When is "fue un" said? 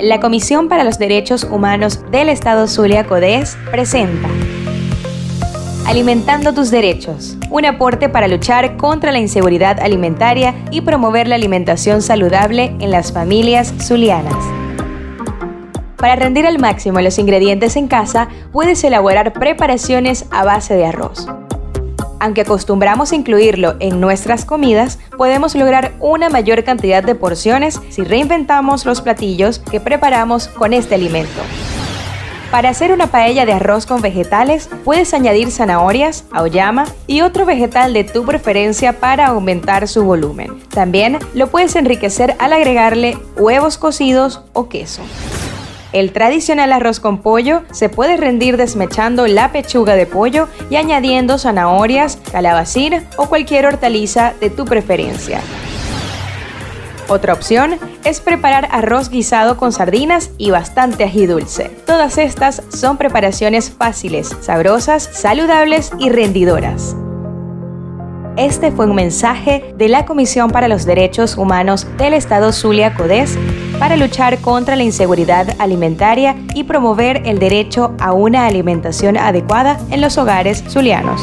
68.70-68.96